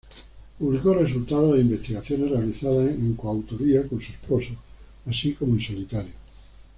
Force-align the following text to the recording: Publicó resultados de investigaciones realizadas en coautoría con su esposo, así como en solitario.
Publicó 0.57 0.95
resultados 0.95 1.53
de 1.53 1.59
investigaciones 1.61 2.31
realizadas 2.31 2.89
en 2.89 3.13
coautoría 3.13 3.87
con 3.87 4.01
su 4.01 4.11
esposo, 4.13 4.49
así 5.07 5.33
como 5.35 5.53
en 5.53 5.61
solitario. 5.61 6.13